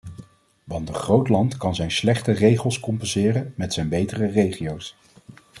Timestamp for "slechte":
1.91-2.31